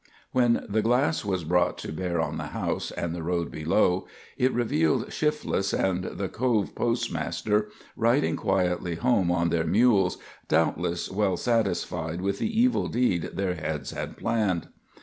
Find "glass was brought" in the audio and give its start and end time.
0.81-1.77